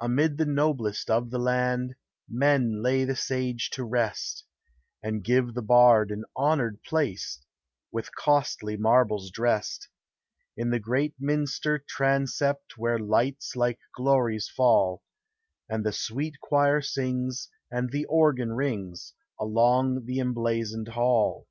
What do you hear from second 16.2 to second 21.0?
choir sings, and the organ rings Along the emblazoned